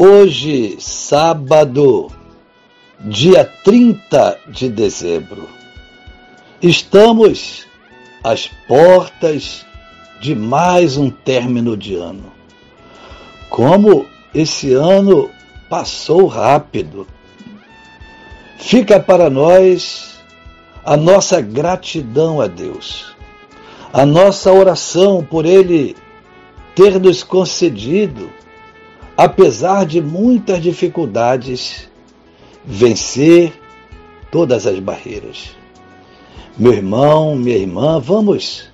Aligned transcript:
Hoje, 0.00 0.76
sábado, 0.78 2.08
dia 3.00 3.44
30 3.44 4.38
de 4.46 4.68
dezembro, 4.68 5.48
estamos 6.62 7.66
às 8.22 8.46
portas 8.68 9.66
de 10.20 10.36
mais 10.36 10.96
um 10.96 11.10
término 11.10 11.76
de 11.76 11.96
ano. 11.96 12.32
Como 13.50 14.06
esse 14.32 14.72
ano 14.72 15.28
passou 15.68 16.26
rápido. 16.26 17.04
Fica 18.56 19.00
para 19.00 19.28
nós 19.28 20.20
a 20.84 20.96
nossa 20.96 21.40
gratidão 21.40 22.40
a 22.40 22.46
Deus, 22.46 23.16
a 23.92 24.06
nossa 24.06 24.52
oração 24.52 25.26
por 25.28 25.44
Ele 25.44 25.96
ter 26.76 27.00
nos 27.00 27.24
concedido 27.24 28.30
apesar 29.18 29.84
de 29.84 30.00
muitas 30.00 30.62
dificuldades, 30.62 31.88
vencer 32.64 33.52
todas 34.30 34.64
as 34.64 34.78
barreiras. 34.78 35.56
Meu 36.56 36.72
irmão, 36.72 37.34
minha 37.34 37.56
irmã, 37.56 37.98
vamos 37.98 38.68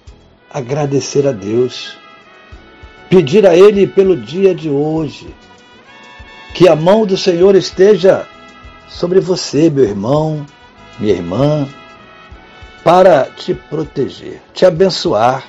agradecer 0.50 1.26
a 1.26 1.32
Deus, 1.32 1.96
pedir 3.08 3.46
a 3.46 3.56
Ele 3.56 3.86
pelo 3.86 4.20
dia 4.20 4.54
de 4.54 4.68
hoje, 4.68 5.34
que 6.52 6.68
a 6.68 6.76
mão 6.76 7.06
do 7.06 7.16
Senhor 7.16 7.56
esteja 7.56 8.28
sobre 8.86 9.20
você, 9.20 9.70
meu 9.70 9.84
irmão, 9.84 10.44
minha 10.98 11.14
irmã, 11.14 11.66
para 12.84 13.24
te 13.24 13.54
proteger, 13.54 14.42
te 14.52 14.66
abençoar. 14.66 15.42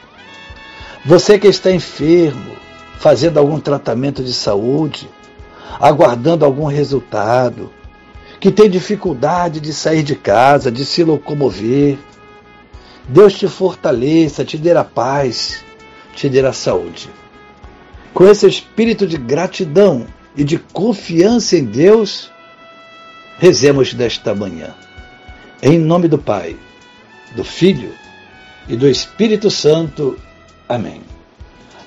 Você 1.03 1.37
que 1.37 1.47
está 1.47 1.69
enfermo, 1.69 2.64
fazendo 2.99 3.37
algum 3.37 3.59
tratamento 3.59 4.23
de 4.23 4.33
saúde, 4.33 5.09
aguardando 5.79 6.45
algum 6.45 6.65
resultado, 6.65 7.71
que 8.39 8.51
tem 8.51 8.69
dificuldade 8.69 9.59
de 9.59 9.73
sair 9.73 10.03
de 10.03 10.15
casa, 10.15 10.71
de 10.71 10.85
se 10.85 11.03
locomover. 11.03 11.97
Deus 13.07 13.33
te 13.33 13.47
fortaleça, 13.47 14.43
te 14.43 14.57
dê 14.57 14.71
a 14.71 14.83
paz, 14.83 15.63
te 16.13 16.29
dê 16.29 16.45
a 16.45 16.53
saúde. 16.53 17.09
Com 18.13 18.25
esse 18.27 18.47
espírito 18.47 19.05
de 19.05 19.17
gratidão 19.17 20.07
e 20.35 20.43
de 20.43 20.57
confiança 20.57 21.57
em 21.57 21.65
Deus, 21.65 22.31
rezemos 23.37 23.93
desta 23.93 24.33
manhã. 24.33 24.73
Em 25.61 25.77
nome 25.77 26.07
do 26.07 26.17
Pai, 26.17 26.55
do 27.35 27.43
Filho 27.43 27.93
e 28.67 28.75
do 28.75 28.87
Espírito 28.87 29.49
Santo. 29.51 30.17
Amém 30.67 31.14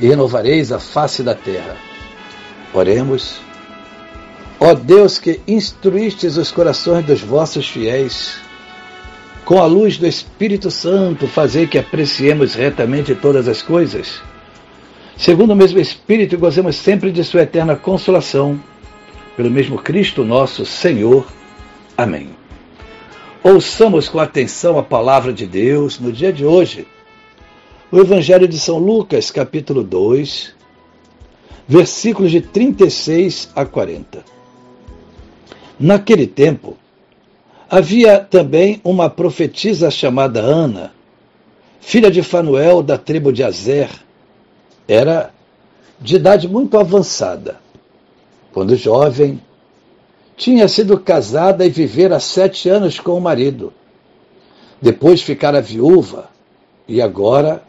e 0.00 0.08
renovareis 0.08 0.72
a 0.72 0.78
face 0.78 1.22
da 1.22 1.34
terra. 1.34 1.76
Oremos. 2.72 3.40
Ó 4.58 4.74
Deus 4.74 5.18
que 5.18 5.40
instruístes 5.46 6.36
os 6.36 6.50
corações 6.50 7.04
dos 7.04 7.20
vossos 7.20 7.68
fiéis, 7.68 8.38
com 9.44 9.60
a 9.60 9.66
luz 9.66 9.96
do 9.98 10.06
Espírito 10.06 10.70
Santo, 10.70 11.26
fazei 11.26 11.66
que 11.66 11.78
apreciemos 11.78 12.54
retamente 12.54 13.14
todas 13.14 13.48
as 13.48 13.62
coisas, 13.62 14.20
segundo 15.16 15.52
o 15.52 15.56
mesmo 15.56 15.78
Espírito, 15.78 16.38
gozemos 16.38 16.76
sempre 16.76 17.10
de 17.10 17.24
Sua 17.24 17.42
eterna 17.42 17.74
consolação, 17.74 18.60
pelo 19.36 19.50
mesmo 19.50 19.78
Cristo 19.78 20.24
nosso 20.24 20.66
Senhor. 20.66 21.26
Amém. 21.96 22.30
Ouçamos 23.42 24.08
com 24.08 24.18
atenção 24.18 24.78
a 24.78 24.82
palavra 24.82 25.32
de 25.32 25.46
Deus 25.46 25.98
no 25.98 26.12
dia 26.12 26.32
de 26.32 26.44
hoje 26.44 26.86
o 27.92 27.98
Evangelho 27.98 28.46
de 28.46 28.56
São 28.56 28.78
Lucas, 28.78 29.32
capítulo 29.32 29.82
2, 29.82 30.54
versículos 31.66 32.30
de 32.30 32.40
36 32.40 33.50
a 33.54 33.66
40. 33.66 34.24
Naquele 35.78 36.24
tempo, 36.24 36.76
havia 37.68 38.20
também 38.20 38.80
uma 38.84 39.10
profetisa 39.10 39.90
chamada 39.90 40.40
Ana, 40.40 40.92
filha 41.80 42.12
de 42.12 42.22
Fanuel 42.22 42.80
da 42.80 42.96
tribo 42.96 43.32
de 43.32 43.42
Azer. 43.42 43.90
Era 44.86 45.34
de 46.00 46.14
idade 46.14 46.46
muito 46.46 46.78
avançada. 46.78 47.58
Quando 48.52 48.76
jovem, 48.76 49.40
tinha 50.36 50.68
sido 50.68 50.96
casada 50.98 51.66
e 51.66 51.70
vivera 51.70 52.20
sete 52.20 52.68
anos 52.68 53.00
com 53.00 53.14
o 53.14 53.20
marido. 53.20 53.72
Depois 54.80 55.20
ficara 55.20 55.60
viúva 55.60 56.30
e 56.86 57.02
agora 57.02 57.68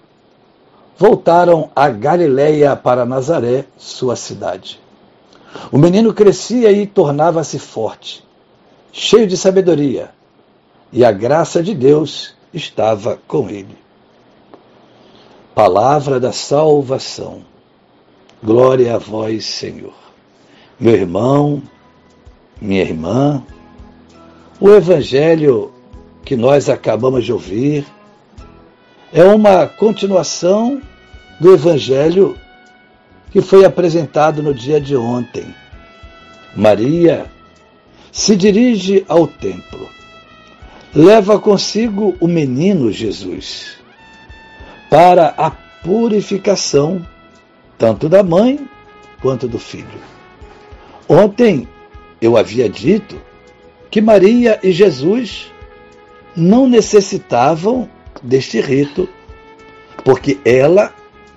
voltaram 1.01 1.71
a 1.75 1.89
Galiléia 1.89 2.75
para 2.75 3.07
Nazaré, 3.07 3.65
sua 3.75 4.15
cidade. 4.15 4.79
O 5.71 5.77
menino 5.79 6.13
crescia 6.13 6.71
e 6.71 6.85
tornava-se 6.85 7.57
forte, 7.57 8.23
cheio 8.93 9.25
de 9.25 9.35
sabedoria, 9.35 10.11
e 10.93 11.03
a 11.03 11.11
graça 11.11 11.63
de 11.63 11.73
Deus 11.73 12.35
estava 12.53 13.17
com 13.27 13.49
ele. 13.49 13.75
Palavra 15.55 16.19
da 16.19 16.31
salvação. 16.31 17.41
Glória 18.43 18.93
a 18.93 18.99
vós, 18.99 19.45
Senhor. 19.45 19.95
Meu 20.79 20.93
irmão, 20.93 21.63
minha 22.61 22.83
irmã, 22.83 23.43
o 24.59 24.69
evangelho 24.69 25.73
que 26.23 26.35
nós 26.35 26.69
acabamos 26.69 27.25
de 27.25 27.33
ouvir 27.33 27.87
é 29.11 29.23
uma 29.23 29.65
continuação 29.65 30.79
do 31.41 31.55
Evangelho 31.55 32.37
que 33.31 33.41
foi 33.41 33.65
apresentado 33.65 34.43
no 34.43 34.53
dia 34.53 34.79
de 34.79 34.95
ontem. 34.95 35.55
Maria 36.55 37.25
se 38.11 38.35
dirige 38.35 39.03
ao 39.07 39.25
templo, 39.25 39.89
leva 40.93 41.39
consigo 41.39 42.15
o 42.19 42.27
menino 42.27 42.91
Jesus 42.91 43.79
para 44.87 45.33
a 45.35 45.49
purificação 45.49 47.03
tanto 47.75 48.07
da 48.07 48.21
mãe 48.21 48.59
quanto 49.19 49.47
do 49.47 49.57
filho. 49.57 49.99
Ontem 51.09 51.67
eu 52.21 52.37
havia 52.37 52.69
dito 52.69 53.19
que 53.89 53.99
Maria 53.99 54.59
e 54.61 54.71
Jesus 54.71 55.51
não 56.35 56.67
necessitavam 56.67 57.89
deste 58.21 58.61
rito, 58.61 59.09
porque 60.03 60.37
ela 60.45 60.93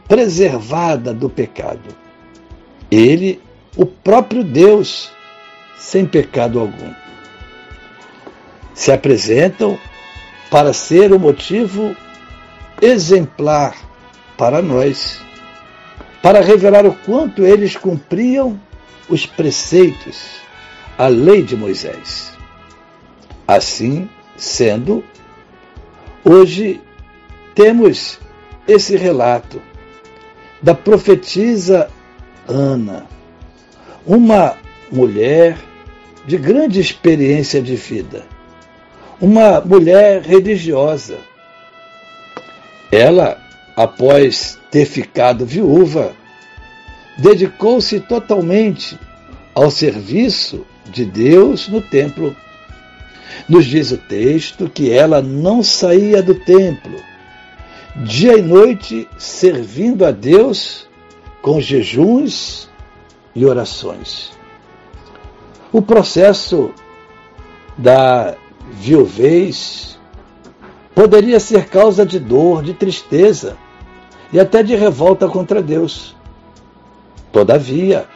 preservada 0.09 1.13
do 1.13 1.29
pecado. 1.29 1.95
Ele, 2.91 3.41
o 3.77 3.87
próprio 3.87 4.45
Deus, 4.45 5.11
sem 5.77 6.07
pecado 6.07 6.61
algum. 6.61 6.93
se 8.73 8.91
apresentam 8.91 9.79
para 10.51 10.73
ser 10.73 11.13
o 11.13 11.19
motivo 11.19 11.95
exemplar 12.83 13.77
para 14.37 14.61
nós, 14.61 15.21
para 16.21 16.41
revelar 16.41 16.85
o 16.85 16.93
quanto 16.93 17.45
eles 17.45 17.77
cumpriam 17.77 18.61
os 19.09 19.27
preceitos, 19.27 20.41
a 20.99 21.07
lei 21.07 21.43
de 21.43 21.57
Moisés. 21.57 22.33
Assim 23.47 24.09
sendo, 24.37 25.05
hoje 26.25 26.81
temos 27.55 28.19
esse 28.67 28.97
relato 28.97 29.63
da 30.65 30.75
profetisa 30.75 31.91
Ana, 32.49 33.05
uma 34.07 34.57
mulher 34.91 35.59
de 36.27 36.39
grande 36.39 36.81
experiência 36.81 37.61
de 37.61 37.77
vida, 37.77 38.25
uma 39.21 39.61
mulher 39.61 40.23
religiosa. 40.23 41.19
Ela, 42.91 43.39
após 43.77 44.59
ter 44.71 44.87
ficado 44.87 45.45
viúva, 45.45 46.13
dedicou-se 47.19 48.01
totalmente 48.01 48.99
ao 49.55 49.71
serviço 49.71 50.67
de 50.87 51.05
Deus 51.05 51.69
no 51.69 51.83
templo. 51.83 52.35
Nos 53.47 53.67
diz 53.67 53.91
o 53.93 53.99
texto 53.99 54.71
que 54.71 54.91
ela 54.91 55.21
não 55.21 55.63
saía 55.63 56.23
do 56.23 56.35
templo, 56.35 56.99
dia 57.97 58.37
e 58.37 58.43
noite 58.43 59.09
servindo 59.17 60.05
a 60.05 60.11
Deus 60.11 60.89
com 61.41 61.61
jejuns 61.61 62.69
e 63.35 63.47
orações. 63.47 64.33
O 65.73 65.81
processo 65.81 66.73
da 67.79 68.35
viuvez 68.73 69.99
poderia 70.95 71.39
ser 71.39 71.69
causa 71.69 72.05
de 72.05 72.19
dor, 72.19 72.63
de 72.63 72.75
tristeza 72.75 73.57
e 74.33 74.41
até 74.41 74.63
de 74.63 74.75
revolta 74.75 75.29
contra 75.29 75.63
Deus. 75.63 76.17
Todavia, 77.31 78.07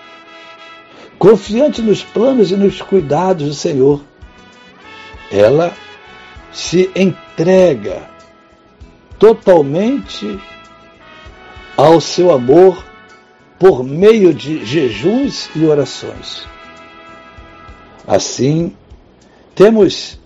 confiante 1.18 1.82
nos 1.82 2.02
planos 2.02 2.50
e 2.50 2.56
nos 2.56 2.80
cuidados 2.80 3.46
do 3.46 3.54
Senhor, 3.54 4.00
ela 5.30 5.72
se 6.52 6.90
entrega 6.96 8.17
totalmente 9.18 10.38
ao 11.76 12.00
seu 12.00 12.32
amor 12.32 12.84
por 13.58 13.82
meio 13.82 14.32
de 14.32 14.64
jejuns 14.64 15.50
e 15.54 15.64
orações. 15.64 16.46
Assim, 18.06 18.74
temos 19.54 20.18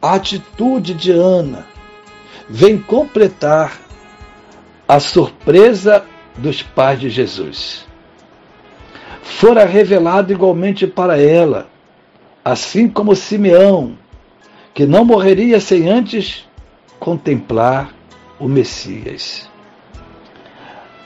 a 0.00 0.14
atitude 0.14 0.94
de 0.94 1.10
Ana, 1.10 1.66
vem 2.48 2.78
completar 2.78 3.80
a 4.86 5.00
surpresa 5.00 6.04
dos 6.36 6.62
pais 6.62 7.00
de 7.00 7.10
Jesus. 7.10 7.86
Fora 9.22 9.64
revelado 9.64 10.32
igualmente 10.32 10.86
para 10.86 11.20
ela, 11.20 11.68
assim 12.44 12.88
como 12.88 13.16
Simeão, 13.16 13.98
que 14.72 14.86
não 14.86 15.04
morreria 15.04 15.58
sem 15.58 15.88
antes 15.88 16.46
contemplar 17.00 17.95
o 18.38 18.48
Messias. 18.48 19.48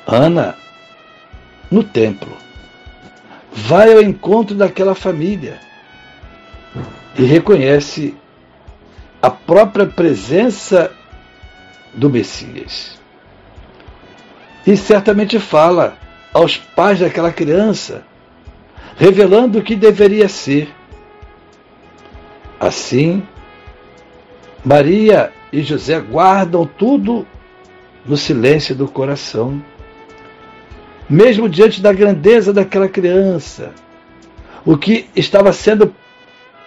Ana, 0.07 0.57
no 1.71 1.85
templo, 1.85 2.37
vai 3.53 3.93
ao 3.93 4.03
encontro 4.03 4.55
daquela 4.55 4.95
família 4.95 5.61
e 7.17 7.25
reconhece 7.25 8.15
a 9.23 9.31
própria 9.31 9.87
presença 9.87 10.93
do 11.95 12.09
Messias. 12.09 12.99
E 14.67 14.77
certamente 14.77 15.39
fala 15.39 15.97
aos 16.33 16.57
pais 16.57 17.01
daquela 17.01 17.33
criança, 17.33 18.05
revelando 18.97 19.59
o 19.59 19.63
que 19.63 19.75
deveria 19.75 20.29
ser. 20.29 20.73
Assim, 22.59 23.23
Maria 24.65 25.33
e 25.53 25.63
José 25.63 25.99
guardam 26.01 26.65
tudo 26.65 27.27
no 28.05 28.17
silêncio 28.17 28.75
do 28.75 28.87
coração. 28.87 29.63
Mesmo 31.09 31.49
diante 31.49 31.81
da 31.81 31.93
grandeza 31.93 32.53
daquela 32.53 32.89
criança, 32.89 33.73
o 34.65 34.77
que 34.77 35.09
estava 35.15 35.53
sendo 35.53 35.95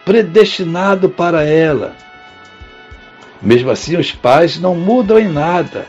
predestinado 0.04 1.10
para 1.10 1.44
ela. 1.44 1.96
Mesmo 3.42 3.72
assim, 3.72 3.96
os 3.98 4.12
pais 4.12 4.60
não 4.60 4.76
mudam 4.76 5.18
em 5.18 5.28
nada 5.28 5.86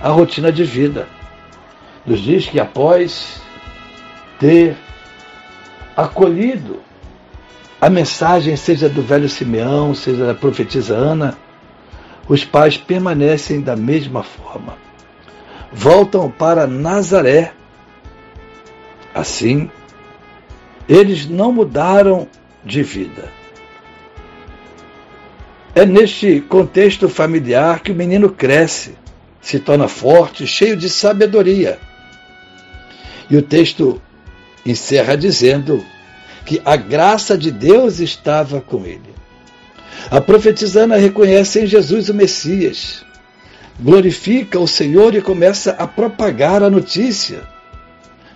a 0.00 0.08
rotina 0.08 0.50
de 0.50 0.64
vida. 0.64 1.06
Nos 2.06 2.20
diz 2.20 2.46
que 2.46 2.60
após 2.60 3.40
ter 4.38 4.76
acolhido 5.96 6.80
a 7.80 7.88
mensagem, 7.90 8.56
seja 8.56 8.88
do 8.88 9.02
velho 9.02 9.28
Simeão, 9.28 9.94
seja 9.94 10.26
da 10.26 10.34
profetisa 10.34 10.94
Ana, 10.94 11.36
os 12.28 12.44
pais 12.44 12.76
permanecem 12.76 13.60
da 13.60 13.76
mesma 13.76 14.22
forma. 14.22 14.76
Voltam 15.72 16.30
para 16.30 16.66
Nazaré. 16.66 17.52
Assim, 19.14 19.70
eles 20.88 21.26
não 21.26 21.52
mudaram 21.52 22.28
de 22.64 22.82
vida. 22.82 23.30
É 25.74 25.84
neste 25.84 26.40
contexto 26.40 27.08
familiar 27.08 27.80
que 27.80 27.92
o 27.92 27.94
menino 27.94 28.30
cresce, 28.30 28.96
se 29.40 29.58
torna 29.58 29.88
forte, 29.88 30.46
cheio 30.46 30.76
de 30.76 30.88
sabedoria. 30.88 31.78
E 33.28 33.36
o 33.36 33.42
texto 33.42 34.00
encerra 34.64 35.16
dizendo 35.16 35.84
que 36.46 36.62
a 36.64 36.76
graça 36.76 37.36
de 37.36 37.50
Deus 37.50 37.98
estava 38.00 38.60
com 38.60 38.86
ele. 38.86 39.14
A 40.10 40.20
profetizana 40.20 40.96
reconhece 40.96 41.60
em 41.60 41.66
Jesus 41.66 42.08
o 42.08 42.14
Messias, 42.14 43.04
glorifica 43.80 44.58
o 44.58 44.68
Senhor 44.68 45.14
e 45.14 45.22
começa 45.22 45.72
a 45.72 45.86
propagar 45.86 46.62
a 46.62 46.70
notícia 46.70 47.42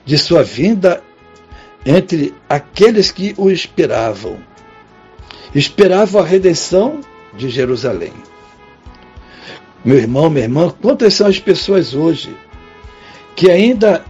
de 0.04 0.16
sua 0.16 0.42
vinda 0.42 1.02
entre 1.84 2.34
aqueles 2.48 3.10
que 3.10 3.34
o 3.36 3.50
esperavam. 3.50 4.38
Esperavam 5.54 6.20
a 6.20 6.24
redenção 6.24 7.00
de 7.36 7.48
Jerusalém. 7.48 8.12
Meu 9.84 9.96
irmão, 9.96 10.28
minha 10.28 10.44
irmã, 10.44 10.74
quantas 10.82 11.14
são 11.14 11.26
as 11.26 11.38
pessoas 11.38 11.94
hoje 11.94 12.34
que 13.36 13.50
ainda 13.50 14.04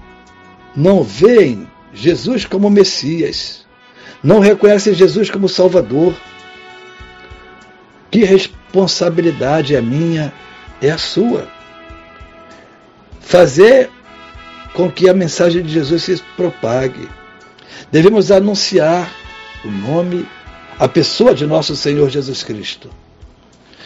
não 0.75 1.03
veem 1.03 1.69
Jesus 1.93 2.45
como 2.45 2.71
Messias, 2.71 3.67
não 4.23 4.41
reconhecem 4.41 4.95
Jesus 4.95 5.31
como 5.31 5.49
Salvador? 5.49 6.15
Que 8.11 8.25
responsabilidade 8.25 9.75
é 9.75 9.81
minha, 9.81 10.33
é 10.81 10.91
a 10.91 10.99
sua. 10.99 11.49
Fazer 13.21 13.91
com 14.73 14.91
que 14.91 15.09
a 15.09 15.15
mensagem 15.15 15.63
de 15.63 15.73
Jesus 15.73 16.03
se 16.05 16.23
propague. 16.37 17.09
Devemos 17.91 18.31
anunciar 18.31 19.13
o 19.65 19.69
nome, 19.69 20.27
a 20.79 20.89
pessoa 20.89 21.35
de 21.35 21.47
nosso 21.47 21.75
Senhor 21.77 22.09
Jesus 22.09 22.43
Cristo. 22.43 22.91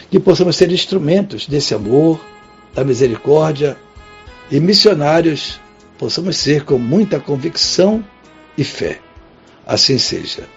Que 0.09 0.19
possamos 0.19 0.55
ser 0.55 0.71
instrumentos 0.71 1.47
desse 1.47 1.73
amor, 1.73 2.23
da 2.73 2.83
misericórdia 2.83 3.77
e 4.51 4.59
missionários 4.59 5.59
possamos 5.97 6.37
ser 6.37 6.63
com 6.63 6.77
muita 6.77 7.19
convicção 7.19 8.05
e 8.57 8.63
fé. 8.63 8.99
Assim 9.65 9.97
seja. 9.97 10.47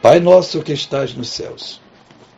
Pai 0.00 0.20
nosso 0.20 0.62
que 0.62 0.72
estás 0.72 1.14
nos 1.14 1.28
céus, 1.28 1.80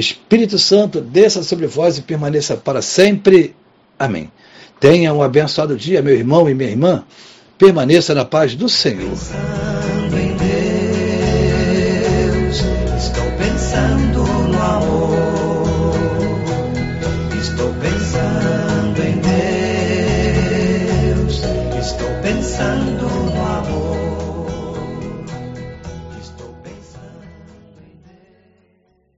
Espírito 0.00 0.58
Santo, 0.58 1.00
desça 1.00 1.42
sobre 1.42 1.66
vós 1.66 1.98
e 1.98 2.02
permaneça 2.02 2.56
para 2.56 2.82
sempre. 2.82 3.54
Amém. 3.98 4.30
Tenha 4.78 5.12
um 5.12 5.22
abençoado 5.22 5.76
dia, 5.76 6.02
meu 6.02 6.14
irmão 6.14 6.48
e 6.48 6.54
minha 6.54 6.70
irmã. 6.70 7.04
Permaneça 7.58 8.14
na 8.14 8.24
paz 8.24 8.54
do 8.54 8.68
Senhor. 8.68 9.16